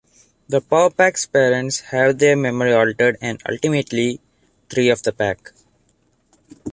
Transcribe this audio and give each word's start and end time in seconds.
The 0.49 0.61
Power 0.61 0.89
Pack's 0.89 1.27
parents 1.27 1.81
have 1.91 2.17
their 2.17 2.35
memory 2.35 2.73
altered 2.73 3.17
and 3.21 3.39
ultimately, 3.47 4.19
three 4.67 4.89
of 4.89 5.03
the 5.03 5.11
Pack. 5.11 5.51